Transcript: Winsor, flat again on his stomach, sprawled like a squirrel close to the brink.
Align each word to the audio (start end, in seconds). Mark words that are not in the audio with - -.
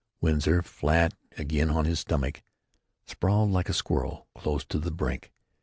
Winsor, 0.19 0.63
flat 0.63 1.13
again 1.37 1.69
on 1.69 1.85
his 1.85 1.99
stomach, 1.99 2.41
sprawled 3.05 3.51
like 3.51 3.69
a 3.69 3.73
squirrel 3.75 4.25
close 4.35 4.65
to 4.65 4.79
the 4.79 4.89
brink. 4.89 5.31